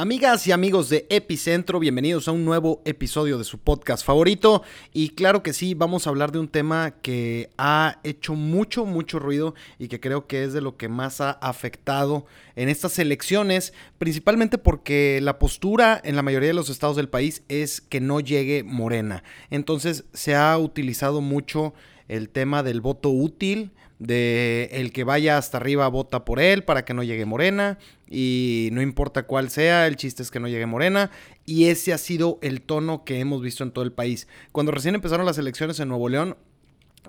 Amigas 0.00 0.46
y 0.46 0.52
amigos 0.52 0.90
de 0.90 1.08
Epicentro, 1.10 1.80
bienvenidos 1.80 2.28
a 2.28 2.30
un 2.30 2.44
nuevo 2.44 2.82
episodio 2.84 3.36
de 3.36 3.42
su 3.42 3.58
podcast 3.58 4.06
favorito. 4.06 4.62
Y 4.92 5.08
claro 5.08 5.42
que 5.42 5.52
sí, 5.52 5.74
vamos 5.74 6.06
a 6.06 6.10
hablar 6.10 6.30
de 6.30 6.38
un 6.38 6.46
tema 6.46 6.92
que 7.02 7.50
ha 7.58 7.98
hecho 8.04 8.34
mucho, 8.34 8.84
mucho 8.84 9.18
ruido 9.18 9.56
y 9.76 9.88
que 9.88 9.98
creo 9.98 10.28
que 10.28 10.44
es 10.44 10.52
de 10.52 10.60
lo 10.60 10.76
que 10.76 10.88
más 10.88 11.20
ha 11.20 11.32
afectado 11.32 12.26
en 12.54 12.68
estas 12.68 13.00
elecciones, 13.00 13.74
principalmente 13.98 14.56
porque 14.56 15.18
la 15.20 15.40
postura 15.40 16.00
en 16.04 16.14
la 16.14 16.22
mayoría 16.22 16.50
de 16.50 16.54
los 16.54 16.70
estados 16.70 16.94
del 16.94 17.08
país 17.08 17.42
es 17.48 17.80
que 17.80 18.00
no 18.00 18.20
llegue 18.20 18.62
Morena. 18.62 19.24
Entonces 19.50 20.04
se 20.12 20.36
ha 20.36 20.56
utilizado 20.58 21.20
mucho 21.20 21.74
el 22.08 22.28
tema 22.28 22.62
del 22.62 22.80
voto 22.80 23.10
útil, 23.10 23.70
de 23.98 24.68
el 24.72 24.92
que 24.92 25.04
vaya 25.04 25.38
hasta 25.38 25.58
arriba 25.58 25.88
vota 25.88 26.24
por 26.24 26.40
él 26.40 26.62
para 26.62 26.84
que 26.84 26.94
no 26.94 27.02
llegue 27.02 27.24
Morena 27.24 27.78
y 28.08 28.68
no 28.72 28.80
importa 28.80 29.24
cuál 29.24 29.50
sea, 29.50 29.86
el 29.86 29.96
chiste 29.96 30.22
es 30.22 30.30
que 30.30 30.40
no 30.40 30.48
llegue 30.48 30.66
Morena 30.66 31.10
y 31.44 31.66
ese 31.66 31.92
ha 31.92 31.98
sido 31.98 32.38
el 32.40 32.62
tono 32.62 33.04
que 33.04 33.18
hemos 33.18 33.42
visto 33.42 33.64
en 33.64 33.72
todo 33.72 33.84
el 33.84 33.92
país. 33.92 34.28
Cuando 34.52 34.72
recién 34.72 34.94
empezaron 34.94 35.26
las 35.26 35.38
elecciones 35.38 35.80
en 35.80 35.88
Nuevo 35.88 36.08
León, 36.08 36.36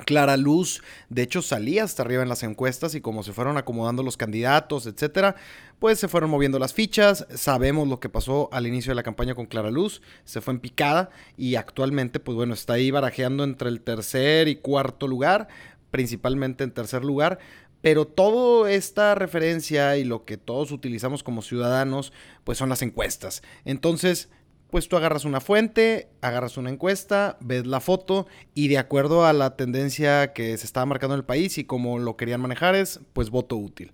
Clara 0.05 0.37
Luz, 0.37 0.81
de 1.09 1.23
hecho, 1.23 1.41
salía 1.41 1.83
hasta 1.83 2.03
arriba 2.03 2.23
en 2.23 2.29
las 2.29 2.43
encuestas 2.43 2.95
y 2.95 3.01
como 3.01 3.23
se 3.23 3.33
fueron 3.33 3.57
acomodando 3.57 4.03
los 4.03 4.17
candidatos, 4.17 4.85
etcétera, 4.85 5.35
pues 5.79 5.99
se 5.99 6.07
fueron 6.07 6.29
moviendo 6.29 6.59
las 6.59 6.73
fichas. 6.73 7.25
Sabemos 7.33 7.87
lo 7.87 7.99
que 7.99 8.09
pasó 8.09 8.49
al 8.51 8.67
inicio 8.67 8.91
de 8.91 8.95
la 8.95 9.03
campaña 9.03 9.35
con 9.35 9.45
Clara 9.45 9.71
Luz, 9.71 10.01
se 10.25 10.41
fue 10.41 10.53
en 10.53 10.59
picada 10.59 11.09
y 11.37 11.55
actualmente, 11.55 12.19
pues 12.19 12.35
bueno, 12.35 12.53
está 12.53 12.73
ahí 12.73 12.91
barajeando 12.91 13.43
entre 13.43 13.69
el 13.69 13.81
tercer 13.81 14.47
y 14.47 14.57
cuarto 14.57 15.07
lugar, 15.07 15.47
principalmente 15.91 16.63
en 16.63 16.71
tercer 16.71 17.03
lugar, 17.03 17.39
pero 17.81 18.05
toda 18.05 18.71
esta 18.71 19.15
referencia 19.15 19.97
y 19.97 20.03
lo 20.03 20.25
que 20.25 20.37
todos 20.37 20.71
utilizamos 20.71 21.23
como 21.23 21.41
ciudadanos, 21.41 22.11
pues 22.43 22.57
son 22.57 22.69
las 22.69 22.81
encuestas. 22.81 23.41
Entonces, 23.63 24.29
pues 24.69 24.87
tú 24.87 24.97
agarras 24.97 25.25
una 25.25 25.39
fuente, 25.39 26.09
agarras 26.21 26.57
una 26.57 26.69
encuesta, 26.69 27.37
ves 27.41 27.65
la 27.65 27.79
foto 27.79 28.27
y 28.53 28.67
de 28.67 28.77
acuerdo 28.77 29.25
a 29.25 29.33
la 29.33 29.55
tendencia 29.55 30.33
que 30.33 30.55
se 30.57 30.65
estaba 30.65 30.85
marcando 30.85 31.15
en 31.15 31.19
el 31.19 31.25
país 31.25 31.57
y 31.57 31.63
como 31.63 31.97
lo 31.99 32.17
querían 32.17 32.41
manejar 32.41 32.75
es, 32.75 32.99
pues 33.13 33.29
voto 33.29 33.57
útil. 33.57 33.91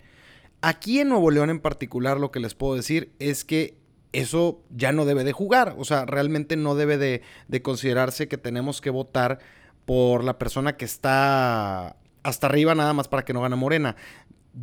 Aquí 0.61 0.99
en 0.99 1.09
Nuevo 1.09 1.31
León 1.31 1.49
en 1.49 1.59
particular 1.59 2.19
lo 2.19 2.31
que 2.31 2.39
les 2.39 2.55
puedo 2.55 2.75
decir 2.75 3.11
es 3.19 3.45
que 3.45 3.77
eso 4.11 4.61
ya 4.69 4.91
no 4.91 5.05
debe 5.05 5.23
de 5.23 5.33
jugar, 5.33 5.75
o 5.77 5.85
sea, 5.85 6.05
realmente 6.05 6.55
no 6.55 6.75
debe 6.75 6.97
de, 6.97 7.21
de 7.47 7.61
considerarse 7.61 8.27
que 8.27 8.37
tenemos 8.37 8.81
que 8.81 8.89
votar 8.89 9.39
por 9.85 10.23
la 10.23 10.37
persona 10.37 10.77
que 10.77 10.85
está 10.85 11.95
hasta 12.23 12.47
arriba 12.47 12.75
nada 12.75 12.93
más 12.93 13.07
para 13.07 13.23
que 13.23 13.33
no 13.33 13.41
gane 13.41 13.55
Morena. 13.55 13.95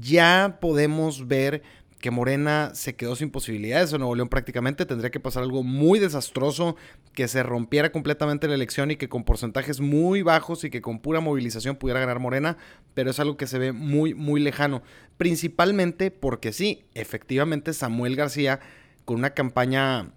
Ya 0.01 0.59
podemos 0.61 1.29
ver 1.29 1.63
que 2.03 2.11
Morena 2.11 2.73
se 2.75 2.97
quedó 2.97 3.17
sin 3.17 3.31
posibilidades 3.31 3.93
en 3.93 4.01
Nuevo 4.01 4.15
León 4.15 4.29
prácticamente. 4.29 4.85
Tendría 4.85 5.11
que 5.11 5.21
pasar 5.21 5.45
algo 5.45 5.63
muy 5.63 5.99
desastroso, 5.99 6.77
que 7.15 7.29
se 7.29 7.43
rompiera 7.43 7.93
completamente 7.93 8.49
la 8.49 8.55
elección 8.55 8.91
y 8.91 8.97
que 8.97 9.09
con 9.09 9.25
porcentajes 9.25 9.81
muy 9.81 10.21
bajos 10.21 10.65
y 10.65 10.71
que 10.71 10.83
con 10.83 10.99
pura 10.99 11.21
movilización 11.21 11.77
pudiera 11.77 12.01
ganar 12.01 12.19
Morena, 12.19 12.59
pero 12.93 13.11
es 13.11 13.21
algo 13.21 13.39
que 13.39 13.47
se 13.47 13.59
ve 13.59 13.73
muy, 13.73 14.13
muy 14.13 14.41
lejano. 14.43 14.83
Principalmente 15.17 16.11
porque 16.11 16.53
sí, 16.53 16.85
efectivamente 16.93 17.73
Samuel 17.73 18.17
García 18.17 18.61
con 19.05 19.17
una 19.17 19.31
campaña 19.31 20.13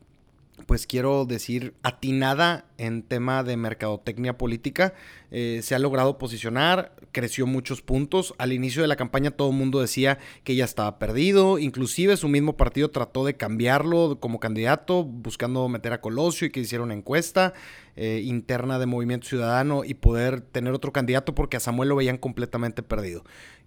pues 0.66 0.88
quiero 0.88 1.26
decir, 1.26 1.74
atinada 1.84 2.66
en 2.78 3.04
tema 3.04 3.44
de 3.44 3.58
mercadotecnia 3.58 4.38
política. 4.38 4.94
Eh, 5.32 5.60
se 5.64 5.76
ha 5.76 5.80
logrado 5.80 6.18
posicionar, 6.18 6.96
creció 7.12 7.46
muchos 7.46 7.82
puntos. 7.82 8.34
Al 8.38 8.54
inicio 8.54 8.82
de 8.82 8.88
la 8.88 8.96
campaña 8.96 9.32
todo 9.32 9.50
el 9.50 9.58
mundo 9.58 9.82
decía 9.82 10.18
que 10.44 10.56
ya 10.56 10.66
estaba 10.66 10.98
perdido. 10.98 11.60
Inclusive 11.60 12.18
su 12.18 12.28
mismo 12.30 12.56
partido 12.58 12.90
trató 12.90 13.26
de 13.26 13.36
cambiarlo 13.36 14.20
como 14.20 14.40
candidato, 14.40 15.04
buscando 15.04 15.68
meter 15.68 15.94
a 15.94 16.02
Colosio 16.02 16.48
y 16.48 16.52
que 16.52 16.62
hiciera 16.62 16.84
una 16.84 16.94
encuesta 16.94 17.54
eh, 17.98 18.22
interna 18.24 18.80
de 18.80 18.86
Movimiento 18.86 19.28
Ciudadano 19.28 19.84
y 19.84 19.94
poder 19.94 20.42
tener 20.42 20.74
otro 20.74 20.92
candidato 20.92 21.36
porque 21.36 21.58
a 21.58 21.62
Samuel 21.62 21.90
lo 21.90 21.96
veían 21.96 22.18
completamente 22.18 22.82
perdido. 22.82 23.24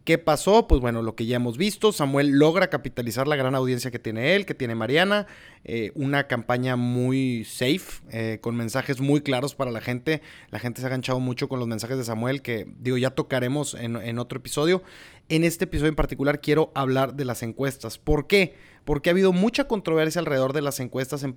¿Qué 0.09 0.17
pasó? 0.17 0.67
Pues 0.67 0.81
bueno, 0.81 1.03
lo 1.03 1.15
que 1.15 1.27
ya 1.27 1.37
hemos 1.37 1.59
visto, 1.59 1.93
Samuel 1.93 2.31
logra 2.31 2.71
capitalizar 2.71 3.29
la 3.29 3.37
gran 3.37 3.55
audiencia 3.55 3.91
que 3.91 3.99
tiene 3.99 4.37
él, 4.37 4.47
que 4.47 4.55
tiene 4.55 4.75
Mariana, 4.75 5.27
eh, 5.65 5.93
una 5.95 6.27
campaña 6.27 6.77
muy 6.77 7.45
safe, 7.45 8.01
eh, 8.11 8.39
con 8.41 8.57
mensajes 8.57 9.03
muy 9.03 9.21
claros 9.21 9.55
para 9.55 9.71
la 9.71 9.83
gente. 9.83 10.23
La 10.49 10.61
gente 10.61 10.81
se 10.81 10.87
ha 10.87 10.89
ganchado 10.89 11.21
mucho 11.21 11.47
con 11.51 11.59
los 11.59 11.69
mensajes 11.69 11.99
de 11.99 12.05
Samuel, 12.05 12.41
que 12.41 12.67
digo, 12.79 12.97
ya 12.97 13.11
tocaremos 13.11 13.75
en, 13.75 14.19
otro 14.19 14.39
episodio. 14.39 14.83
En 15.29 15.45
este 15.45 15.65
episodio 15.65 15.91
en 15.91 15.97
particular 15.97 16.41
quiero 16.41 16.73
hablar 16.75 17.13
de 17.13 17.27
las 17.27 17.43
encuestas. 17.43 17.99
¿Por 17.99 18.27
qué? 18.27 18.55
Porque 18.87 19.11
ha 19.11 19.13
habido 19.13 19.35
mucha 19.35 19.65
controversia 19.69 20.21
alrededor 20.21 20.55
de 20.55 20.63
las 20.63 20.81
encuestas, 20.81 21.23
en, 21.23 21.37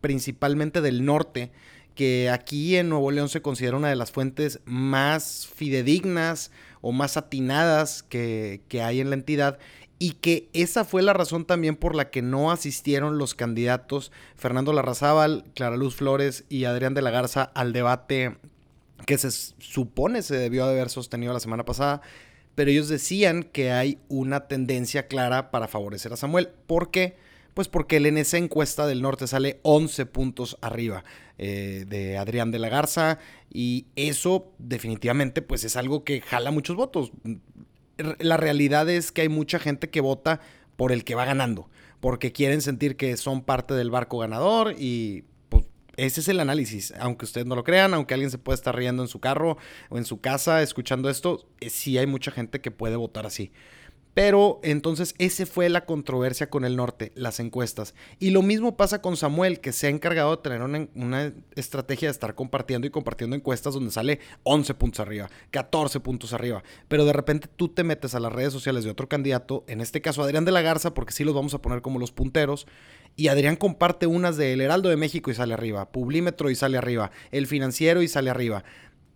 principalmente 0.00 0.80
del 0.80 1.04
norte 1.04 1.50
que 1.96 2.30
aquí 2.30 2.76
en 2.76 2.88
Nuevo 2.88 3.10
León 3.10 3.28
se 3.28 3.42
considera 3.42 3.76
una 3.76 3.88
de 3.88 3.96
las 3.96 4.12
fuentes 4.12 4.60
más 4.64 5.48
fidedignas 5.54 6.50
o 6.82 6.92
más 6.92 7.16
atinadas 7.16 8.02
que, 8.02 8.60
hay 8.82 9.00
en 9.00 9.08
la 9.08 9.14
entidad 9.14 9.58
y 9.98 10.12
que 10.12 10.50
esa 10.52 10.84
fue 10.84 11.00
la 11.02 11.14
razón 11.14 11.46
también 11.46 11.76
por 11.76 11.94
la 11.94 12.10
que 12.10 12.20
no 12.20 12.50
asistieron 12.50 13.16
los 13.16 13.34
candidatos 13.34 14.12
Fernando 14.36 14.72
Larrazábal, 14.74 15.44
Clara 15.54 15.76
Luz 15.76 15.94
Flores 15.94 16.44
y 16.50 16.64
Adrián 16.64 16.92
de 16.92 17.02
la 17.02 17.10
Garza 17.10 17.44
al 17.54 17.72
debate 17.72 18.36
que 19.06 19.16
se 19.16 19.30
supone 19.30 20.22
se 20.22 20.36
debió 20.36 20.66
de 20.66 20.72
haber 20.72 20.90
sostenido 20.90 21.32
la 21.32 21.40
semana 21.40 21.64
pasada, 21.64 22.02
pero 22.54 22.70
ellos 22.70 22.88
decían 22.88 23.44
que 23.44 23.72
hay 23.72 23.98
una 24.08 24.48
tendencia 24.48 25.06
clara 25.06 25.50
para 25.50 25.68
favorecer 25.68 26.12
a 26.12 26.16
Samuel. 26.16 26.50
¿Por 26.66 26.90
qué? 26.90 27.16
Pues 27.54 27.68
porque 27.68 27.96
en 27.96 28.16
esa 28.16 28.38
encuesta 28.38 28.86
del 28.86 29.02
norte 29.02 29.26
sale 29.26 29.60
11 29.62 30.06
puntos 30.06 30.56
arriba 30.60 31.04
eh, 31.38 31.84
de 31.86 32.16
Adrián 32.16 32.50
de 32.50 32.58
la 32.58 32.68
Garza 32.68 33.18
y 33.52 33.86
eso 33.96 34.52
definitivamente 34.58 35.42
pues 35.42 35.64
es 35.64 35.76
algo 35.76 36.04
que 36.04 36.20
jala 36.20 36.50
muchos 36.50 36.76
votos. 36.76 37.12
La 38.18 38.36
realidad 38.36 38.88
es 38.88 39.12
que 39.12 39.22
hay 39.22 39.28
mucha 39.28 39.58
gente 39.58 39.90
que 39.90 40.00
vota 40.00 40.40
por 40.76 40.92
el 40.92 41.04
que 41.04 41.14
va 41.14 41.24
ganando, 41.24 41.68
porque 42.00 42.32
quieren 42.32 42.62
sentir 42.62 42.96
que 42.96 43.16
son 43.16 43.42
parte 43.42 43.74
del 43.74 43.90
barco 43.90 44.18
ganador 44.18 44.74
y 44.78 45.24
pues 45.48 45.66
ese 45.96 46.20
es 46.20 46.28
el 46.28 46.40
análisis, 46.40 46.94
aunque 46.98 47.26
ustedes 47.26 47.46
no 47.46 47.54
lo 47.54 47.64
crean, 47.64 47.92
aunque 47.92 48.14
alguien 48.14 48.30
se 48.30 48.38
pueda 48.38 48.54
estar 48.54 48.74
riendo 48.74 49.02
en 49.02 49.08
su 49.08 49.20
carro 49.20 49.58
o 49.90 49.98
en 49.98 50.04
su 50.04 50.20
casa 50.20 50.62
escuchando 50.62 51.10
esto, 51.10 51.46
eh, 51.60 51.68
sí 51.70 51.98
hay 51.98 52.06
mucha 52.06 52.30
gente 52.30 52.60
que 52.60 52.70
puede 52.70 52.96
votar 52.96 53.26
así. 53.26 53.52
Pero 54.14 54.60
entonces 54.62 55.14
ese 55.18 55.46
fue 55.46 55.70
la 55.70 55.86
controversia 55.86 56.50
con 56.50 56.64
el 56.64 56.76
norte, 56.76 57.12
las 57.14 57.40
encuestas. 57.40 57.94
Y 58.18 58.30
lo 58.30 58.42
mismo 58.42 58.76
pasa 58.76 59.00
con 59.00 59.16
Samuel, 59.16 59.60
que 59.60 59.72
se 59.72 59.86
ha 59.86 59.90
encargado 59.90 60.36
de 60.36 60.42
tener 60.42 60.60
una, 60.60 61.32
estrategia 61.56 62.08
de 62.08 62.12
estar 62.12 62.34
compartiendo 62.34 62.86
y 62.86 62.90
compartiendo 62.90 63.36
encuestas 63.36 63.74
donde 63.74 63.90
sale 63.90 64.20
11 64.42 64.74
puntos 64.74 65.00
arriba, 65.00 65.30
14 65.50 66.00
puntos 66.00 66.32
arriba. 66.34 66.62
Pero 66.88 67.06
de 67.06 67.12
repente 67.14 67.48
tú 67.54 67.68
te 67.68 67.84
metes 67.84 68.14
a 68.14 68.20
las 68.20 68.32
redes 68.32 68.52
sociales 68.52 68.84
de 68.84 68.90
otro 68.90 69.08
candidato, 69.08 69.64
en 69.66 69.80
este 69.80 70.02
caso 70.02 70.22
Adrián 70.22 70.44
de 70.44 70.52
la 70.52 70.62
Garza, 70.62 70.92
porque 70.92 71.12
sí 71.12 71.24
los 71.24 71.34
vamos 71.34 71.54
a 71.54 71.62
poner 71.62 71.80
como 71.80 71.98
los 71.98 72.12
punteros. 72.12 72.66
Y 73.16 73.28
Adrián 73.28 73.56
comparte 73.56 74.06
unas 74.06 74.36
de 74.36 74.52
El 74.52 74.60
Heraldo 74.60 74.88
de 74.88 74.96
México 74.96 75.30
y 75.30 75.34
sale 75.34 75.54
arriba, 75.54 75.90
Publímetro 75.90 76.50
y 76.50 76.54
sale 76.54 76.76
arriba, 76.78 77.10
El 77.30 77.46
Financiero 77.46 78.02
y 78.02 78.08
sale 78.08 78.30
arriba. 78.30 78.64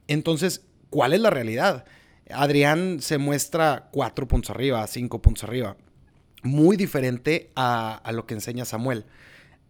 Entonces, 0.07 0.65
¿cuál 0.91 1.13
es 1.13 1.21
la 1.21 1.31
realidad? 1.31 1.85
Adrián 2.31 3.01
se 3.01 3.19
muestra 3.19 3.89
cuatro 3.93 4.27
puntos 4.27 4.51
arriba, 4.51 4.87
cinco 4.87 5.23
puntos 5.23 5.45
arriba. 5.45 5.77
Muy 6.43 6.77
diferente 6.77 7.51
a, 7.57 8.03
lo 8.13 8.27
que 8.27 8.35
enseña 8.35 8.65
Samuel. 8.65 9.05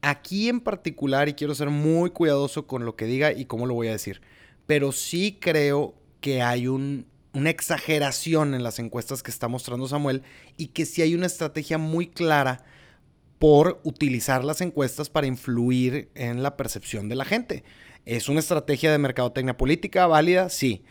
Aquí 0.02 0.48
en 0.48 0.60
particular, 0.60 1.28
y 1.28 1.34
quiero 1.34 1.54
ser 1.54 1.70
muy 1.70 2.10
cuidadoso 2.10 2.66
con 2.66 2.84
lo 2.84 2.96
que 2.96 3.06
diga 3.06 3.32
y 3.32 3.46
cómo 3.46 3.66
lo 3.66 3.74
voy 3.74 3.88
a 3.88 3.92
decir, 3.92 4.20
pero 4.66 4.92
sí 4.92 5.38
creo 5.40 5.94
que 6.20 6.42
hay 6.42 6.66
una 6.68 7.50
exageración 7.50 8.54
en 8.54 8.62
las 8.62 8.78
encuestas 8.78 9.22
que 9.22 9.30
está 9.30 9.48
mostrando 9.48 9.88
Samuel 9.88 10.22
y 10.56 10.68
que 10.68 10.86
sí 10.86 11.02
hay 11.02 11.14
una 11.14 11.26
estrategia 11.26 11.78
muy 11.78 12.08
clara 12.08 12.64
por 13.38 13.80
utilizar 13.84 14.44
las 14.44 14.60
encuestas 14.60 15.10
para 15.10 15.26
influir 15.26 16.10
en 16.14 16.42
la 16.42 16.56
percepción 16.56 17.08
de 17.08 17.16
la 17.16 17.24
gente. 17.24 17.64
¿Es 18.06 18.28
una 18.28 18.40
estrategia 18.40 18.90
de 18.90 18.98
mercadotecnia 18.98 19.56
política 19.56 20.06
válida? 20.06 20.48
Sí 20.48 20.84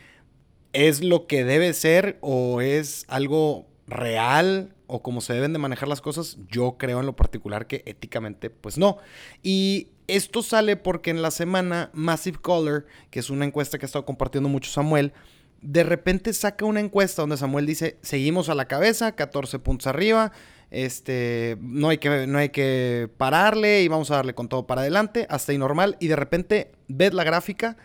es 0.76 1.02
lo 1.02 1.26
que 1.26 1.46
debe 1.46 1.74
ser 1.74 2.18
o 2.20 2.60
es 2.60 3.06
algo 3.08 3.66
real 3.88 4.76
o 4.88 5.02
como 5.02 5.22
se 5.22 5.34
deben 5.34 5.54
de 5.54 5.60
manejar 5.60 5.88
las 5.88 6.02
cosas, 6.02 6.38
yo 6.50 6.76
creo 6.78 7.00
en 7.00 7.06
lo 7.06 7.16
particular 7.16 7.66
que 7.66 7.82
éticamente 7.86 8.50
pues 8.50 8.78
no. 8.78 8.98
Y 9.42 9.88
esto 10.08 10.44
sale 10.44 10.76
porque 10.76 11.10
en 11.10 11.22
la 11.22 11.32
semana 11.32 11.90
Massive 11.94 12.38
Color, 12.40 12.86
que 13.10 13.20
es 13.20 13.30
una 13.30 13.46
encuesta 13.46 13.80
que 13.80 13.86
ha 13.86 13.88
estado 13.88 14.06
compartiendo 14.06 14.50
mucho 14.50 14.70
Samuel, 14.70 15.14
de 15.62 15.84
repente 15.84 16.34
saca 16.34 16.66
una 16.66 16.82
encuesta 16.82 17.22
donde 17.22 17.38
Samuel 17.38 17.66
dice, 17.66 17.98
seguimos 18.02 18.50
a 18.50 18.56
la 18.56 18.68
cabeza, 18.68 19.14
14 19.14 19.58
puntos 19.60 19.88
arriba, 19.88 20.34
este, 20.72 21.58
no 21.62 21.90
hay 21.90 21.98
que, 22.00 22.28
no 22.28 22.38
hay 22.38 22.50
que 22.50 23.10
pararle 23.18 23.82
y 23.82 23.88
vamos 23.88 24.12
a 24.12 24.18
darle 24.18 24.36
con 24.36 24.50
todo 24.50 24.68
para 24.68 24.82
adelante, 24.82 25.26
hasta 25.30 25.54
ahí 25.54 25.58
normal, 25.58 25.96
y 26.00 26.08
de 26.08 26.16
repente 26.18 26.72
ves 26.88 27.14
la 27.14 27.24
gráfica 27.24 27.78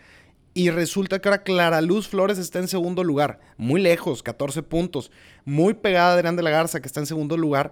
y 0.53 0.69
resulta 0.69 1.19
que 1.19 1.29
ahora 1.29 1.43
Clara 1.43 1.81
Luz 1.81 2.07
Flores 2.07 2.37
está 2.37 2.59
en 2.59 2.67
segundo 2.67 3.03
lugar, 3.03 3.39
muy 3.57 3.81
lejos, 3.81 4.21
14 4.21 4.63
puntos, 4.63 5.11
muy 5.45 5.73
pegada 5.73 6.11
a 6.11 6.13
Adrián 6.15 6.35
de 6.35 6.43
la 6.43 6.49
Garza, 6.49 6.81
que 6.81 6.87
está 6.87 6.99
en 6.99 7.05
segundo 7.05 7.37
lugar, 7.37 7.71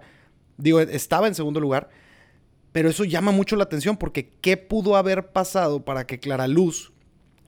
digo, 0.56 0.80
estaba 0.80 1.28
en 1.28 1.34
segundo 1.34 1.60
lugar, 1.60 1.90
Pero 2.72 2.88
eso 2.88 3.04
llama 3.04 3.32
mucho 3.32 3.56
la 3.56 3.64
atención 3.64 3.96
porque 3.96 4.30
¿qué 4.40 4.56
pudo 4.56 4.96
haber 4.96 5.32
pasado 5.32 5.84
para 5.84 6.06
que 6.06 6.20
Clara 6.20 6.46
Luz, 6.46 6.92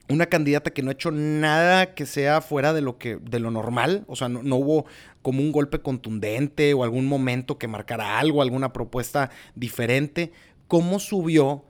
una 0.09 0.25
candidata 0.25 0.71
que 0.71 0.83
no 0.83 0.89
ha 0.89 0.93
hecho 0.93 1.11
nada 1.11 1.95
que 1.95 2.05
sea 2.05 2.41
fuera 2.41 2.73
de 2.73 2.81
lo, 2.81 2.97
que, 2.97 3.15
de 3.15 3.39
lo 3.39 3.49
normal, 3.49 4.03
o 4.07 4.15
sea, 4.17 4.27
no, 4.27 4.43
no 4.43 4.57
hubo 4.57 4.85
como 5.21 5.41
un 5.41 5.51
golpe 5.53 5.79
contundente 5.79 6.73
o 6.73 6.83
algún 6.83 7.07
momento 7.07 7.57
que 7.57 7.69
marcara 7.69 8.19
algo, 8.19 8.41
alguna 8.41 8.73
propuesta 8.73 9.31
diferente, 9.55 10.33
cómo 10.67 10.99
subió 10.99 11.63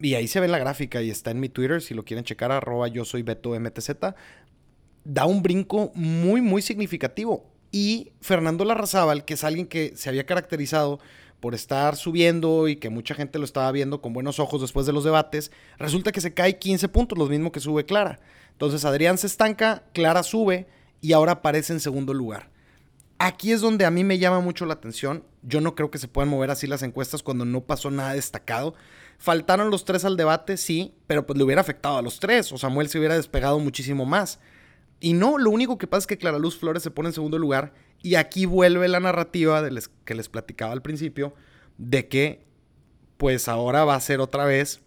y 0.00 0.14
ahí 0.14 0.26
se 0.26 0.40
ve 0.40 0.48
la 0.48 0.58
gráfica 0.58 1.02
y 1.02 1.10
está 1.10 1.30
en 1.30 1.40
mi 1.40 1.48
Twitter, 1.48 1.82
si 1.82 1.94
lo 1.94 2.04
quieren 2.04 2.24
checar, 2.24 2.50
arroba 2.50 2.88
yo 2.88 3.04
soy 3.04 3.22
Beto 3.22 3.58
MTZ, 3.58 3.90
da 5.04 5.26
un 5.26 5.42
brinco 5.42 5.92
muy, 5.94 6.40
muy 6.40 6.62
significativo. 6.62 7.50
Y 7.70 8.12
Fernando 8.20 8.64
Larrazábal, 8.64 9.24
que 9.24 9.34
es 9.34 9.44
alguien 9.44 9.66
que 9.66 9.92
se 9.94 10.08
había 10.08 10.26
caracterizado 10.26 10.98
por 11.38 11.54
estar 11.54 11.96
subiendo 11.96 12.68
y 12.68 12.76
que 12.76 12.90
mucha 12.90 13.14
gente 13.14 13.38
lo 13.38 13.44
estaba 13.44 13.70
viendo 13.72 14.02
con 14.02 14.12
buenos 14.12 14.40
ojos 14.40 14.60
después 14.60 14.86
de 14.86 14.92
los 14.92 15.04
debates, 15.04 15.52
resulta 15.78 16.12
que 16.12 16.20
se 16.20 16.34
cae 16.34 16.58
15 16.58 16.88
puntos, 16.88 17.18
lo 17.18 17.26
mismo 17.26 17.52
que 17.52 17.60
sube 17.60 17.84
Clara. 17.84 18.20
Entonces 18.52 18.84
Adrián 18.84 19.18
se 19.18 19.26
estanca, 19.26 19.84
Clara 19.92 20.22
sube 20.22 20.66
y 21.00 21.12
ahora 21.12 21.32
aparece 21.32 21.72
en 21.72 21.80
segundo 21.80 22.12
lugar. 22.12 22.50
Aquí 23.22 23.52
es 23.52 23.60
donde 23.60 23.84
a 23.84 23.90
mí 23.90 24.02
me 24.02 24.18
llama 24.18 24.40
mucho 24.40 24.64
la 24.64 24.72
atención. 24.72 25.24
Yo 25.42 25.60
no 25.60 25.74
creo 25.74 25.90
que 25.90 25.98
se 25.98 26.08
puedan 26.08 26.30
mover 26.30 26.50
así 26.50 26.66
las 26.66 26.82
encuestas 26.82 27.22
cuando 27.22 27.44
no 27.44 27.60
pasó 27.60 27.90
nada 27.90 28.14
destacado. 28.14 28.74
Faltaron 29.18 29.70
los 29.70 29.84
tres 29.84 30.06
al 30.06 30.16
debate, 30.16 30.56
sí, 30.56 30.94
pero 31.06 31.26
pues 31.26 31.36
le 31.36 31.44
hubiera 31.44 31.60
afectado 31.60 31.98
a 31.98 32.02
los 32.02 32.18
tres. 32.18 32.50
O 32.50 32.56
Samuel 32.56 32.88
se 32.88 32.98
hubiera 32.98 33.16
despegado 33.16 33.58
muchísimo 33.58 34.06
más. 34.06 34.40
Y 35.00 35.12
no, 35.12 35.36
lo 35.36 35.50
único 35.50 35.76
que 35.76 35.86
pasa 35.86 35.98
es 35.98 36.06
que 36.06 36.16
Clara 36.16 36.38
Luz 36.38 36.58
Flores 36.58 36.82
se 36.82 36.90
pone 36.90 37.10
en 37.10 37.12
segundo 37.12 37.38
lugar 37.38 37.74
y 38.02 38.14
aquí 38.14 38.46
vuelve 38.46 38.88
la 38.88 39.00
narrativa 39.00 39.62
que 40.06 40.14
les 40.14 40.28
platicaba 40.30 40.72
al 40.72 40.80
principio 40.80 41.34
de 41.76 42.08
que 42.08 42.46
pues 43.18 43.48
ahora 43.48 43.84
va 43.84 43.96
a 43.96 44.00
ser 44.00 44.20
otra 44.20 44.46
vez, 44.46 44.80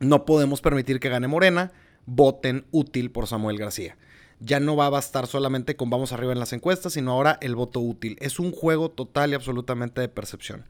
no 0.00 0.24
podemos 0.24 0.62
permitir 0.62 0.98
que 0.98 1.10
gane 1.10 1.28
Morena, 1.28 1.72
voten 2.06 2.64
útil 2.70 3.10
por 3.10 3.26
Samuel 3.26 3.58
García. 3.58 3.98
Ya 4.40 4.60
no 4.60 4.76
va 4.76 4.86
a 4.86 4.90
bastar 4.90 5.26
solamente 5.26 5.76
con 5.76 5.90
vamos 5.90 6.12
arriba 6.12 6.32
en 6.32 6.38
las 6.38 6.52
encuestas, 6.52 6.92
sino 6.92 7.12
ahora 7.12 7.38
el 7.40 7.54
voto 7.54 7.80
útil. 7.80 8.16
Es 8.20 8.38
un 8.38 8.52
juego 8.52 8.90
total 8.90 9.30
y 9.30 9.34
absolutamente 9.34 10.00
de 10.00 10.08
percepción. 10.08 10.66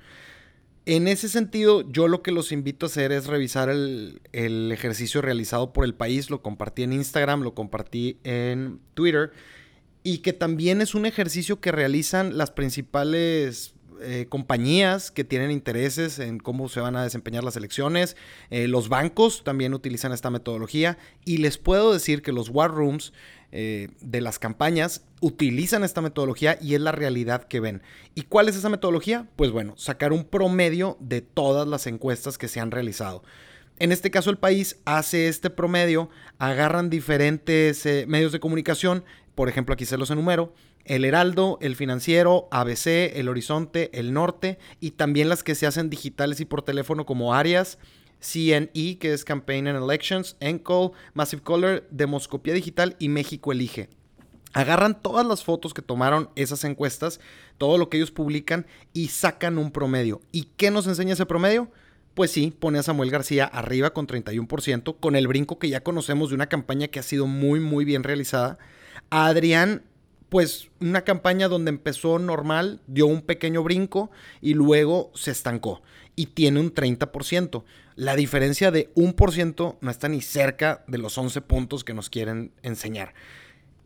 En 0.88 1.08
ese 1.08 1.28
sentido, 1.28 1.82
yo 1.90 2.06
lo 2.06 2.22
que 2.22 2.30
los 2.30 2.52
invito 2.52 2.86
a 2.86 2.88
hacer 2.88 3.10
es 3.10 3.26
revisar 3.26 3.68
el, 3.68 4.20
ejercicio 4.32 5.20
realizado 5.20 5.72
por 5.72 5.84
el 5.84 5.94
país. 5.94 6.30
Lo 6.30 6.42
compartí 6.42 6.84
en 6.84 6.92
Instagram, 6.92 7.42
lo 7.42 7.54
compartí 7.54 8.18
en 8.22 8.78
Twitter. 8.94 9.32
Y 10.04 10.18
que 10.18 10.32
también 10.32 10.80
es 10.80 10.94
un 10.94 11.04
ejercicio 11.04 11.60
que 11.60 11.72
realizan 11.72 12.38
las 12.38 12.52
principales 12.52 13.74
eh, 14.00 14.26
compañías 14.28 15.10
que 15.10 15.24
tienen 15.24 15.50
intereses 15.50 16.18
en 16.18 16.38
cómo 16.38 16.68
se 16.68 16.80
van 16.80 16.96
a 16.96 17.02
desempeñar 17.02 17.44
las 17.44 17.56
elecciones. 17.56 18.16
Eh, 18.50 18.68
los 18.68 18.88
bancos 18.88 19.44
también 19.44 19.74
utilizan 19.74 20.12
esta 20.12 20.30
metodología. 20.30 20.98
Y 21.24 21.38
les 21.38 21.58
puedo 21.58 21.92
decir 21.92 22.22
que 22.22 22.32
los 22.32 22.48
war 22.48 22.70
rooms 22.70 23.12
eh, 23.52 23.88
de 24.00 24.20
las 24.20 24.38
campañas 24.38 25.04
utilizan 25.20 25.84
esta 25.84 26.00
metodología 26.00 26.58
y 26.60 26.74
es 26.74 26.80
la 26.80 26.92
realidad 26.92 27.44
que 27.44 27.60
ven. 27.60 27.82
¿Y 28.14 28.22
cuál 28.22 28.48
es 28.48 28.56
esa 28.56 28.68
metodología? 28.68 29.28
Pues 29.36 29.50
bueno, 29.50 29.74
sacar 29.76 30.12
un 30.12 30.24
promedio 30.24 30.96
de 31.00 31.20
todas 31.20 31.66
las 31.66 31.86
encuestas 31.86 32.38
que 32.38 32.48
se 32.48 32.60
han 32.60 32.70
realizado. 32.70 33.22
En 33.78 33.92
este 33.92 34.10
caso 34.10 34.30
el 34.30 34.38
país 34.38 34.78
hace 34.86 35.28
este 35.28 35.50
promedio, 35.50 36.08
agarran 36.38 36.88
diferentes 36.88 37.84
medios 38.06 38.32
de 38.32 38.40
comunicación, 38.40 39.04
por 39.36 39.48
ejemplo 39.48 39.74
aquí 39.74 39.84
se 39.84 39.98
los 39.98 40.10
enumero, 40.10 40.52
el 40.84 41.04
Heraldo, 41.04 41.58
el 41.60 41.76
Financiero, 41.76 42.48
ABC, 42.50 42.86
el 43.14 43.28
Horizonte, 43.28 43.90
el 43.92 44.12
Norte 44.12 44.58
y 44.80 44.92
también 44.92 45.28
las 45.28 45.44
que 45.44 45.54
se 45.54 45.66
hacen 45.66 45.90
digitales 45.90 46.40
y 46.40 46.46
por 46.46 46.62
teléfono 46.62 47.06
como 47.06 47.34
Arias, 47.34 47.78
CNE, 48.18 48.98
que 48.98 49.12
es 49.12 49.24
Campaign 49.24 49.68
and 49.68 49.82
Elections, 49.82 50.36
Encol, 50.40 50.92
Massive 51.14 51.42
Color, 51.42 51.86
Demoscopía 51.90 52.54
Digital 52.54 52.96
y 52.98 53.08
México 53.08 53.52
Elige. 53.52 53.90
Agarran 54.54 55.00
todas 55.02 55.26
las 55.26 55.44
fotos 55.44 55.74
que 55.74 55.82
tomaron 55.82 56.30
esas 56.34 56.64
encuestas, 56.64 57.20
todo 57.58 57.76
lo 57.76 57.90
que 57.90 57.98
ellos 57.98 58.10
publican 58.10 58.66
y 58.94 59.08
sacan 59.08 59.58
un 59.58 59.70
promedio. 59.70 60.22
¿Y 60.32 60.48
qué 60.56 60.70
nos 60.70 60.86
enseña 60.86 61.12
ese 61.12 61.26
promedio? 61.26 61.70
Pues 62.14 62.30
sí, 62.30 62.54
pone 62.58 62.78
a 62.78 62.82
Samuel 62.82 63.10
García 63.10 63.44
arriba 63.44 63.90
con 63.92 64.06
31%, 64.06 64.96
con 64.98 65.14
el 65.14 65.28
brinco 65.28 65.58
que 65.58 65.68
ya 65.68 65.82
conocemos 65.82 66.30
de 66.30 66.36
una 66.36 66.48
campaña 66.48 66.88
que 66.88 66.98
ha 66.98 67.02
sido 67.02 67.26
muy, 67.26 67.60
muy 67.60 67.84
bien 67.84 68.02
realizada. 68.02 68.56
Adrián, 69.10 69.82
pues 70.28 70.70
una 70.80 71.02
campaña 71.02 71.48
donde 71.48 71.70
empezó 71.70 72.18
normal, 72.18 72.80
dio 72.86 73.06
un 73.06 73.22
pequeño 73.22 73.62
brinco 73.62 74.10
y 74.40 74.54
luego 74.54 75.10
se 75.14 75.30
estancó 75.30 75.82
y 76.16 76.26
tiene 76.26 76.60
un 76.60 76.74
30%. 76.74 77.64
La 77.94 78.16
diferencia 78.16 78.70
de 78.70 78.90
un 78.94 79.12
por 79.12 79.32
ciento 79.32 79.78
no 79.80 79.90
está 79.90 80.08
ni 80.08 80.20
cerca 80.20 80.84
de 80.86 80.98
los 80.98 81.16
11 81.16 81.40
puntos 81.42 81.84
que 81.84 81.94
nos 81.94 82.10
quieren 82.10 82.52
enseñar. 82.62 83.14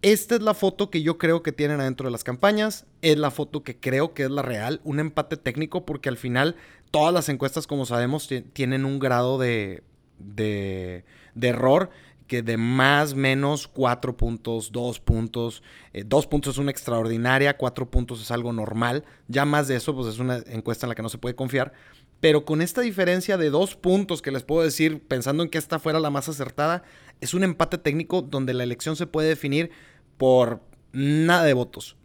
Esta 0.02 0.36
es 0.36 0.40
la 0.40 0.54
foto 0.54 0.88
que 0.88 1.02
yo 1.02 1.18
creo 1.18 1.42
que 1.42 1.52
tienen 1.52 1.80
adentro 1.80 2.06
de 2.06 2.12
las 2.12 2.24
campañas. 2.24 2.86
Es 3.02 3.18
la 3.18 3.30
foto 3.30 3.62
que 3.62 3.78
creo 3.78 4.14
que 4.14 4.24
es 4.24 4.30
la 4.30 4.40
real. 4.40 4.80
Un 4.82 4.98
empate 4.98 5.36
técnico 5.36 5.84
porque 5.84 6.08
al 6.08 6.16
final 6.16 6.56
todas 6.90 7.12
las 7.12 7.28
encuestas, 7.28 7.66
como 7.66 7.84
sabemos, 7.84 8.28
tienen 8.52 8.86
un 8.86 8.98
grado 8.98 9.38
de, 9.38 9.82
de, 10.18 11.04
error 11.42 11.90
que 12.30 12.44
de 12.44 12.56
más 12.56 13.16
menos 13.16 13.66
4 13.66 14.16
puntos, 14.16 14.70
2 14.70 15.00
puntos. 15.00 15.64
2 15.92 16.24
eh, 16.24 16.28
puntos 16.28 16.54
es 16.54 16.58
una 16.58 16.70
extraordinaria, 16.70 17.56
4 17.56 17.90
puntos 17.90 18.22
es 18.22 18.30
algo 18.30 18.52
normal. 18.52 19.04
Ya 19.26 19.44
más 19.44 19.66
de 19.66 19.74
eso, 19.74 19.96
pues 19.96 20.06
es 20.06 20.20
una 20.20 20.36
encuesta 20.46 20.86
en 20.86 20.90
la 20.90 20.94
que 20.94 21.02
no 21.02 21.08
se 21.08 21.18
puede 21.18 21.34
confiar. 21.34 21.72
Pero 22.20 22.44
con 22.44 22.62
esta 22.62 22.82
diferencia 22.82 23.36
de 23.36 23.50
dos 23.50 23.74
puntos 23.74 24.22
que 24.22 24.30
les 24.30 24.44
puedo 24.44 24.62
decir, 24.62 25.02
pensando 25.08 25.42
en 25.42 25.48
que 25.48 25.58
esta 25.58 25.80
fuera 25.80 25.98
la 25.98 26.10
más 26.10 26.28
acertada, 26.28 26.84
es 27.20 27.34
un 27.34 27.42
empate 27.42 27.78
técnico 27.78 28.22
donde 28.22 28.54
la 28.54 28.62
elección 28.62 28.94
se 28.94 29.08
puede 29.08 29.26
definir 29.26 29.72
por 30.16 30.60
nada 30.92 31.42
de 31.42 31.54
votos. 31.54 31.96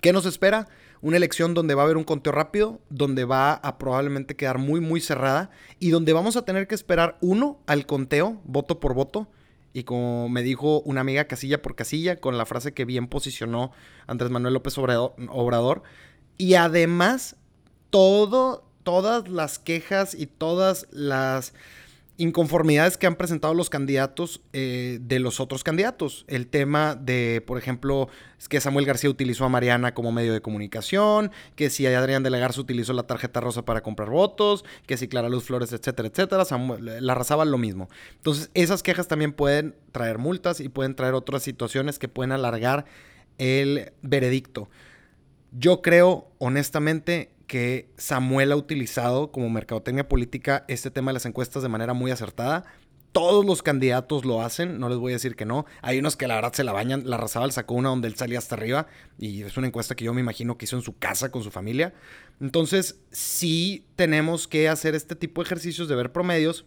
¿Qué 0.00 0.12
nos 0.12 0.24
espera? 0.24 0.68
Una 1.00 1.16
elección 1.16 1.52
donde 1.52 1.74
va 1.74 1.82
a 1.82 1.86
haber 1.86 1.96
un 1.96 2.04
conteo 2.04 2.32
rápido, 2.32 2.80
donde 2.90 3.24
va 3.24 3.54
a 3.54 3.76
probablemente 3.76 4.36
quedar 4.36 4.58
muy, 4.58 4.78
muy 4.78 5.00
cerrada 5.00 5.50
y 5.80 5.90
donde 5.90 6.12
vamos 6.12 6.36
a 6.36 6.44
tener 6.44 6.68
que 6.68 6.76
esperar 6.76 7.18
uno 7.20 7.58
al 7.66 7.86
conteo, 7.86 8.40
voto 8.44 8.78
por 8.78 8.94
voto. 8.94 9.26
Y 9.78 9.84
como 9.84 10.28
me 10.28 10.42
dijo 10.42 10.80
una 10.80 11.02
amiga 11.02 11.26
casilla 11.26 11.62
por 11.62 11.76
casilla, 11.76 12.16
con 12.16 12.36
la 12.36 12.46
frase 12.46 12.74
que 12.74 12.84
bien 12.84 13.06
posicionó 13.06 13.70
Andrés 14.08 14.28
Manuel 14.28 14.54
López 14.54 14.76
Obrador. 14.76 15.84
Y 16.36 16.54
además, 16.54 17.36
todo 17.90 18.64
todas 18.82 19.28
las 19.28 19.60
quejas 19.60 20.14
y 20.14 20.26
todas 20.26 20.88
las 20.90 21.52
inconformidades 22.18 22.98
que 22.98 23.06
han 23.06 23.14
presentado 23.14 23.54
los 23.54 23.70
candidatos 23.70 24.42
eh, 24.52 24.98
de 25.00 25.20
los 25.20 25.38
otros 25.38 25.62
candidatos. 25.62 26.24
El 26.26 26.48
tema 26.48 26.96
de, 26.96 27.42
por 27.46 27.58
ejemplo, 27.58 28.08
que 28.48 28.60
Samuel 28.60 28.86
García 28.86 29.08
utilizó 29.08 29.44
a 29.44 29.48
Mariana 29.48 29.94
como 29.94 30.10
medio 30.10 30.32
de 30.32 30.42
comunicación, 30.42 31.30
que 31.54 31.70
si 31.70 31.86
Adrián 31.86 32.24
de 32.24 32.30
la 32.30 32.38
Garza 32.38 32.60
utilizó 32.60 32.92
la 32.92 33.04
tarjeta 33.04 33.40
rosa 33.40 33.64
para 33.64 33.82
comprar 33.82 34.10
votos, 34.10 34.64
que 34.86 34.96
si 34.96 35.06
Clara 35.06 35.28
Luz 35.28 35.44
Flores, 35.44 35.72
etcétera, 35.72 36.08
etcétera, 36.08 36.44
Samuel, 36.44 37.06
la 37.06 37.12
arrasaba 37.12 37.44
lo 37.44 37.56
mismo. 37.56 37.88
Entonces, 38.16 38.50
esas 38.54 38.82
quejas 38.82 39.06
también 39.06 39.32
pueden 39.32 39.76
traer 39.92 40.18
multas 40.18 40.58
y 40.58 40.68
pueden 40.68 40.96
traer 40.96 41.14
otras 41.14 41.44
situaciones 41.44 42.00
que 42.00 42.08
pueden 42.08 42.32
alargar 42.32 42.84
el 43.38 43.92
veredicto. 44.02 44.68
Yo 45.52 45.82
creo, 45.82 46.32
honestamente, 46.38 47.30
que 47.48 47.90
Samuel 47.96 48.52
ha 48.52 48.56
utilizado 48.56 49.32
como 49.32 49.50
mercadotecnia 49.50 50.06
política 50.06 50.64
este 50.68 50.92
tema 50.92 51.10
de 51.10 51.14
las 51.14 51.26
encuestas 51.26 51.64
de 51.64 51.68
manera 51.68 51.94
muy 51.94 52.12
acertada. 52.12 52.64
Todos 53.10 53.44
los 53.44 53.62
candidatos 53.62 54.26
lo 54.26 54.42
hacen, 54.42 54.78
no 54.78 54.90
les 54.90 54.98
voy 54.98 55.12
a 55.12 55.16
decir 55.16 55.34
que 55.34 55.46
no. 55.46 55.64
Hay 55.80 55.98
unos 55.98 56.14
que 56.14 56.28
la 56.28 56.34
verdad 56.36 56.52
se 56.52 56.62
la 56.62 56.72
bañan. 56.72 57.08
La 57.08 57.16
Razabal 57.16 57.50
sacó 57.50 57.74
una 57.74 57.88
donde 57.88 58.06
él 58.06 58.16
salía 58.16 58.38
hasta 58.38 58.54
arriba 58.54 58.86
y 59.18 59.42
es 59.42 59.56
una 59.56 59.66
encuesta 59.66 59.96
que 59.96 60.04
yo 60.04 60.12
me 60.14 60.20
imagino 60.20 60.58
que 60.58 60.66
hizo 60.66 60.76
en 60.76 60.82
su 60.82 60.96
casa 60.98 61.32
con 61.32 61.42
su 61.42 61.50
familia. 61.50 61.94
Entonces, 62.38 63.00
sí 63.10 63.86
tenemos 63.96 64.46
que 64.46 64.68
hacer 64.68 64.94
este 64.94 65.16
tipo 65.16 65.42
de 65.42 65.46
ejercicios 65.46 65.88
de 65.88 65.96
ver 65.96 66.12
promedios, 66.12 66.66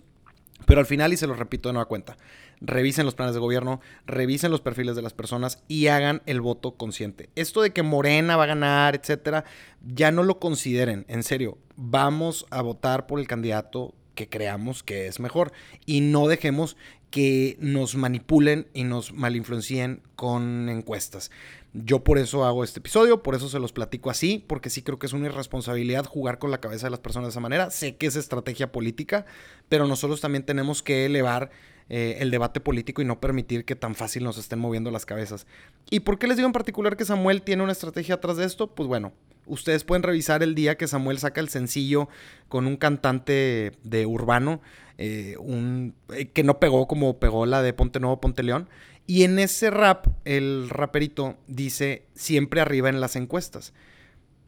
pero 0.65 0.79
al 0.79 0.85
final, 0.85 1.13
y 1.13 1.17
se 1.17 1.27
lo 1.27 1.33
repito 1.33 1.69
de 1.69 1.73
nueva 1.73 1.87
cuenta, 1.87 2.17
revisen 2.59 3.05
los 3.05 3.15
planes 3.15 3.33
de 3.33 3.39
gobierno, 3.39 3.81
revisen 4.05 4.51
los 4.51 4.61
perfiles 4.61 4.95
de 4.95 5.01
las 5.01 5.13
personas 5.13 5.63
y 5.67 5.87
hagan 5.87 6.21
el 6.25 6.41
voto 6.41 6.75
consciente. 6.75 7.29
Esto 7.35 7.61
de 7.61 7.71
que 7.71 7.83
Morena 7.83 8.37
va 8.37 8.43
a 8.43 8.47
ganar, 8.47 8.95
etcétera, 8.95 9.43
ya 9.85 10.11
no 10.11 10.23
lo 10.23 10.39
consideren, 10.39 11.05
en 11.07 11.23
serio. 11.23 11.57
Vamos 11.75 12.45
a 12.49 12.61
votar 12.61 13.07
por 13.07 13.19
el 13.19 13.27
candidato 13.27 13.93
que 14.15 14.29
creamos 14.29 14.83
que 14.83 15.07
es 15.07 15.19
mejor 15.19 15.51
y 15.85 16.01
no 16.01 16.27
dejemos 16.27 16.77
que 17.09 17.57
nos 17.59 17.95
manipulen 17.95 18.67
y 18.73 18.85
nos 18.85 19.13
malinfluencien 19.13 20.01
con 20.15 20.69
encuestas. 20.69 21.29
Yo 21.73 22.03
por 22.03 22.17
eso 22.17 22.43
hago 22.43 22.65
este 22.65 22.79
episodio, 22.79 23.23
por 23.23 23.33
eso 23.33 23.47
se 23.47 23.59
los 23.59 23.71
platico 23.71 24.09
así, 24.09 24.43
porque 24.45 24.69
sí 24.69 24.81
creo 24.81 24.99
que 24.99 25.05
es 25.05 25.13
una 25.13 25.27
irresponsabilidad 25.27 26.05
jugar 26.05 26.37
con 26.37 26.51
la 26.51 26.59
cabeza 26.59 26.87
de 26.87 26.91
las 26.91 26.99
personas 26.99 27.27
de 27.27 27.31
esa 27.31 27.39
manera. 27.39 27.69
Sé 27.69 27.95
que 27.95 28.07
es 28.07 28.17
estrategia 28.17 28.71
política, 28.71 29.25
pero 29.69 29.87
nosotros 29.87 30.19
también 30.19 30.45
tenemos 30.45 30.83
que 30.83 31.05
elevar 31.05 31.49
eh, 31.93 32.17
el 32.19 32.31
debate 32.31 32.59
político 32.59 33.01
y 33.01 33.05
no 33.05 33.19
permitir 33.19 33.65
que 33.65 33.75
tan 33.75 33.95
fácil 33.95 34.23
nos 34.23 34.37
estén 34.37 34.59
moviendo 34.59 34.91
las 34.91 35.05
cabezas. 35.05 35.47
¿Y 35.89 36.01
por 36.01 36.19
qué 36.19 36.27
les 36.27 36.37
digo 36.37 36.47
en 36.47 36.53
particular 36.53 36.97
que 36.97 37.05
Samuel 37.05 37.41
tiene 37.41 37.63
una 37.63 37.71
estrategia 37.71 38.15
atrás 38.15 38.37
de 38.37 38.45
esto? 38.45 38.67
Pues 38.67 38.87
bueno, 38.87 39.13
ustedes 39.45 39.83
pueden 39.83 40.03
revisar 40.03 40.43
el 40.43 40.55
día 40.55 40.77
que 40.77 40.87
Samuel 40.87 41.19
saca 41.19 41.41
el 41.41 41.49
sencillo 41.49 42.07
con 42.47 42.67
un 42.67 42.77
cantante 42.77 43.73
de 43.83 44.05
urbano, 44.05 44.61
eh, 44.97 45.35
un, 45.39 45.93
eh, 46.13 46.27
que 46.27 46.43
no 46.43 46.59
pegó 46.59 46.87
como 46.87 47.19
pegó 47.19 47.45
la 47.45 47.61
de 47.61 47.73
Ponte 47.73 47.99
Nuevo, 47.99 48.21
Ponte 48.21 48.43
León. 48.43 48.69
Y 49.07 49.23
en 49.23 49.39
ese 49.39 49.69
rap, 49.69 50.07
el 50.25 50.69
raperito 50.69 51.37
dice 51.47 52.07
siempre 52.13 52.61
arriba 52.61 52.89
en 52.89 53.01
las 53.01 53.15
encuestas. 53.15 53.73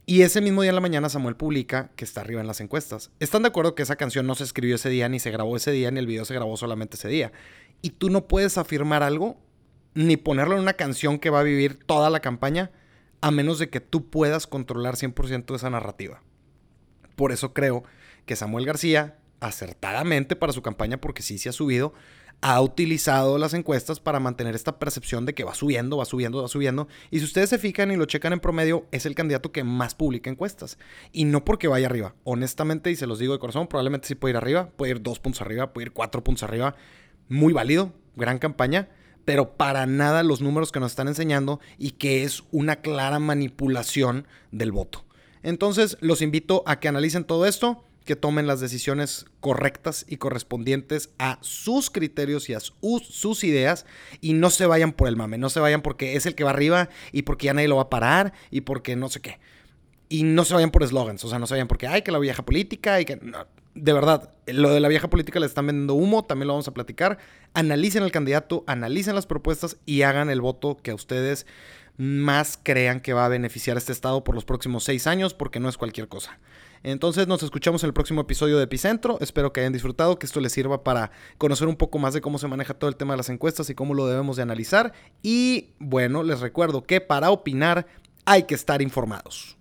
Y 0.05 0.23
ese 0.23 0.41
mismo 0.41 0.61
día 0.61 0.69
en 0.69 0.75
la 0.75 0.81
mañana 0.81 1.07
Samuel 1.07 1.37
publica 1.37 1.91
que 1.95 2.03
está 2.03 2.21
arriba 2.21 2.41
en 2.41 2.47
las 2.47 2.59
encuestas. 2.59 3.11
¿Están 3.19 3.43
de 3.43 3.47
acuerdo 3.47 3.73
que 3.73 3.83
esa 3.83 3.95
canción 3.95 4.27
no 4.27 4.35
se 4.35 4.43
escribió 4.43 4.75
ese 4.75 4.89
día, 4.89 5.07
ni 5.07 5.19
se 5.19 5.31
grabó 5.31 5.55
ese 5.55 5.71
día, 5.71 5.91
ni 5.91 5.99
el 5.99 6.07
video 6.07 6.25
se 6.25 6.33
grabó 6.33 6.57
solamente 6.57 6.97
ese 6.97 7.07
día? 7.07 7.31
Y 7.81 7.91
tú 7.91 8.09
no 8.09 8.27
puedes 8.27 8.57
afirmar 8.57 9.01
algo, 9.01 9.37
ni 9.93 10.17
ponerlo 10.17 10.55
en 10.55 10.61
una 10.61 10.73
canción 10.73 11.19
que 11.19 11.29
va 11.29 11.39
a 11.39 11.43
vivir 11.43 11.79
toda 11.85 12.09
la 12.09 12.19
campaña, 12.19 12.71
a 13.21 13.31
menos 13.31 13.59
de 13.59 13.69
que 13.69 13.79
tú 13.79 14.09
puedas 14.09 14.45
controlar 14.45 14.95
100% 14.95 15.45
de 15.45 15.55
esa 15.55 15.69
narrativa. 15.69 16.21
Por 17.15 17.31
eso 17.31 17.53
creo 17.53 17.83
que 18.25 18.35
Samuel 18.35 18.65
García, 18.65 19.17
acertadamente 19.39 20.35
para 20.35 20.51
su 20.51 20.61
campaña, 20.61 20.99
porque 20.99 21.21
sí 21.21 21.37
se 21.37 21.47
ha 21.47 21.53
subido, 21.53 21.93
ha 22.43 22.59
utilizado 22.59 23.37
las 23.37 23.53
encuestas 23.53 24.01
para 24.01 24.19
mantener 24.19 24.53
esta 24.53 24.77
percepción 24.77 25.25
de 25.25 25.33
que 25.33 25.45
va 25.45 25.55
subiendo, 25.55 25.95
va 25.95 26.03
subiendo, 26.03 26.41
va 26.41 26.49
subiendo. 26.49 26.89
Y 27.09 27.19
si 27.19 27.25
ustedes 27.25 27.49
se 27.49 27.57
fijan 27.57 27.89
y 27.89 27.95
lo 27.95 28.03
checan 28.03 28.33
en 28.33 28.41
promedio, 28.41 28.85
es 28.91 29.05
el 29.05 29.15
candidato 29.15 29.53
que 29.53 29.63
más 29.63 29.95
publica 29.95 30.29
encuestas. 30.29 30.77
Y 31.13 31.23
no 31.23 31.45
porque 31.45 31.69
vaya 31.69 31.87
arriba. 31.87 32.15
Honestamente, 32.25 32.91
y 32.91 32.97
se 32.97 33.07
los 33.07 33.17
digo 33.17 33.31
de 33.31 33.39
corazón, 33.39 33.67
probablemente 33.67 34.09
sí 34.09 34.15
puede 34.15 34.33
ir 34.33 34.37
arriba, 34.37 34.69
puede 34.75 34.91
ir 34.91 35.01
dos 35.01 35.21
puntos 35.21 35.41
arriba, 35.41 35.71
puede 35.71 35.85
ir 35.85 35.93
cuatro 35.93 36.21
puntos 36.21 36.43
arriba. 36.43 36.75
Muy 37.29 37.53
válido, 37.53 37.93
gran 38.17 38.39
campaña. 38.39 38.89
Pero 39.23 39.55
para 39.55 39.85
nada 39.85 40.21
los 40.21 40.41
números 40.41 40.73
que 40.73 40.81
nos 40.81 40.91
están 40.91 41.07
enseñando 41.07 41.61
y 41.77 41.91
que 41.91 42.25
es 42.25 42.43
una 42.51 42.81
clara 42.81 43.19
manipulación 43.19 44.27
del 44.51 44.73
voto. 44.73 45.05
Entonces, 45.43 45.97
los 46.01 46.21
invito 46.21 46.63
a 46.65 46.81
que 46.81 46.89
analicen 46.89 47.23
todo 47.23 47.45
esto 47.45 47.85
que 48.03 48.15
tomen 48.15 48.47
las 48.47 48.59
decisiones 48.59 49.25
correctas 49.39 50.05
y 50.07 50.17
correspondientes 50.17 51.09
a 51.19 51.37
sus 51.41 51.89
criterios 51.89 52.49
y 52.49 52.53
a 52.53 52.59
sus 52.59 53.43
ideas 53.43 53.85
y 54.21 54.33
no 54.33 54.49
se 54.49 54.65
vayan 54.65 54.93
por 54.93 55.07
el 55.07 55.15
mame, 55.15 55.37
no 55.37 55.49
se 55.49 55.59
vayan 55.59 55.81
porque 55.81 56.15
es 56.15 56.25
el 56.25 56.35
que 56.35 56.43
va 56.43 56.51
arriba 56.51 56.89
y 57.11 57.23
porque 57.23 57.47
ya 57.47 57.53
nadie 57.53 57.67
lo 57.67 57.77
va 57.77 57.83
a 57.83 57.89
parar 57.89 58.33
y 58.51 58.61
porque 58.61 58.95
no 58.95 59.09
sé 59.09 59.21
qué. 59.21 59.39
Y 60.09 60.23
no 60.23 60.45
se 60.45 60.53
vayan 60.53 60.71
por 60.71 60.83
eslogans, 60.83 61.23
o 61.23 61.29
sea, 61.29 61.39
no 61.39 61.47
se 61.47 61.53
vayan 61.53 61.67
porque 61.67 61.87
hay 61.87 62.01
que 62.01 62.11
la 62.11 62.19
vieja 62.19 62.43
política 62.43 62.99
y 63.01 63.05
que... 63.05 63.19
de 63.73 63.93
verdad, 63.93 64.31
lo 64.45 64.69
de 64.69 64.79
la 64.79 64.87
vieja 64.87 65.09
política 65.09 65.39
le 65.39 65.45
están 65.45 65.65
vendiendo 65.65 65.95
humo, 65.95 66.23
también 66.23 66.47
lo 66.47 66.53
vamos 66.53 66.67
a 66.67 66.73
platicar. 66.73 67.17
Analicen 67.53 68.03
el 68.03 68.11
candidato, 68.11 68.63
analicen 68.67 69.15
las 69.15 69.25
propuestas 69.25 69.77
y 69.85 70.03
hagan 70.03 70.29
el 70.29 70.41
voto 70.41 70.77
que 70.77 70.91
a 70.91 70.95
ustedes 70.95 71.47
más 71.97 72.59
crean 72.61 73.01
que 73.01 73.13
va 73.13 73.25
a 73.25 73.29
beneficiar 73.29 73.77
a 73.77 73.79
este 73.79 73.91
estado 73.91 74.23
por 74.23 74.35
los 74.35 74.45
próximos 74.45 74.83
seis 74.83 75.07
años, 75.07 75.33
porque 75.33 75.59
no 75.59 75.69
es 75.69 75.77
cualquier 75.77 76.07
cosa. 76.07 76.39
Entonces 76.83 77.27
nos 77.27 77.41
escuchamos 77.43 77.81
en 77.83 77.87
el 77.87 77.93
próximo 77.93 78.21
episodio 78.21 78.57
de 78.57 78.65
Epicentro. 78.65 79.17
Espero 79.21 79.53
que 79.53 79.61
hayan 79.61 79.73
disfrutado, 79.73 80.19
que 80.19 80.25
esto 80.25 80.41
les 80.41 80.51
sirva 80.51 80.83
para 80.83 81.11
conocer 81.37 81.67
un 81.69 81.77
poco 81.77 81.97
más 81.97 82.13
de 82.13 82.21
cómo 82.21 82.37
se 82.37 82.47
maneja 82.47 82.73
todo 82.73 82.89
el 82.89 82.97
tema 82.97 83.13
de 83.13 83.17
las 83.17 83.29
encuestas 83.29 83.69
y 83.69 83.75
cómo 83.75 83.93
lo 83.93 84.05
debemos 84.05 84.35
de 84.35 84.43
analizar. 84.43 84.93
Y 85.21 85.69
bueno, 85.79 86.23
les 86.23 86.41
recuerdo 86.41 86.83
que 86.83 86.99
para 86.99 87.31
opinar 87.31 87.87
hay 88.25 88.43
que 88.43 88.55
estar 88.55 88.81
informados. 88.81 89.57